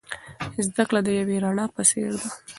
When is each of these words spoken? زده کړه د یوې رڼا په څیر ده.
زده 0.65 0.83
کړه 0.89 0.99
د 1.03 1.07
یوې 1.19 1.37
رڼا 1.43 1.65
په 1.75 1.81
څیر 1.89 2.11
ده. 2.19 2.27